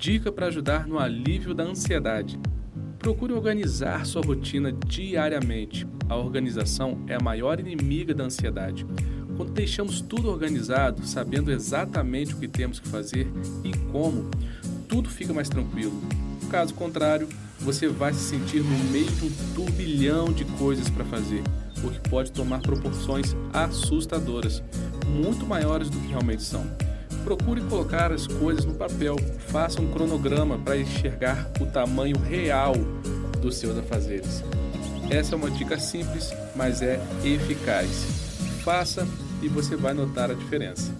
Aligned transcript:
Dica 0.00 0.32
para 0.32 0.46
ajudar 0.46 0.88
no 0.88 0.98
alívio 0.98 1.52
da 1.52 1.62
ansiedade. 1.62 2.40
Procure 2.98 3.34
organizar 3.34 4.06
sua 4.06 4.22
rotina 4.22 4.72
diariamente. 4.72 5.86
A 6.08 6.16
organização 6.16 7.04
é 7.06 7.16
a 7.16 7.22
maior 7.22 7.60
inimiga 7.60 8.14
da 8.14 8.24
ansiedade. 8.24 8.86
Quando 9.36 9.52
deixamos 9.52 10.00
tudo 10.00 10.30
organizado, 10.30 11.06
sabendo 11.06 11.52
exatamente 11.52 12.32
o 12.32 12.38
que 12.38 12.48
temos 12.48 12.80
que 12.80 12.88
fazer 12.88 13.30
e 13.62 13.76
como, 13.92 14.30
tudo 14.88 15.10
fica 15.10 15.34
mais 15.34 15.50
tranquilo. 15.50 15.92
Caso 16.50 16.72
contrário, 16.72 17.28
você 17.58 17.86
vai 17.86 18.14
se 18.14 18.20
sentir 18.20 18.62
no 18.62 18.78
meio 18.90 19.04
de 19.04 19.26
um 19.26 19.30
turbilhão 19.54 20.32
de 20.32 20.46
coisas 20.46 20.88
para 20.88 21.04
fazer, 21.04 21.42
o 21.84 21.90
que 21.90 22.08
pode 22.08 22.32
tomar 22.32 22.62
proporções 22.62 23.36
assustadoras, 23.52 24.62
muito 25.06 25.44
maiores 25.44 25.90
do 25.90 25.98
que 25.98 26.08
realmente 26.08 26.42
são. 26.42 26.89
Procure 27.24 27.60
colocar 27.62 28.12
as 28.12 28.26
coisas 28.26 28.64
no 28.64 28.74
papel, 28.74 29.16
faça 29.48 29.80
um 29.80 29.90
cronograma 29.90 30.58
para 30.58 30.76
enxergar 30.76 31.50
o 31.60 31.66
tamanho 31.66 32.18
real 32.18 32.74
dos 33.40 33.56
seus 33.56 33.76
afazeres. 33.78 34.42
Essa 35.10 35.34
é 35.34 35.36
uma 35.36 35.50
dica 35.50 35.78
simples, 35.78 36.32
mas 36.54 36.82
é 36.82 37.00
eficaz. 37.24 37.88
Faça 38.62 39.06
e 39.42 39.48
você 39.48 39.76
vai 39.76 39.92
notar 39.92 40.30
a 40.30 40.34
diferença. 40.34 40.92